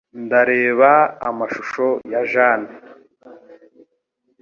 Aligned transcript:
Ndareba 0.23 0.91
amashusho 1.29 1.87
ya 2.11 2.21
Jane. 2.31 2.69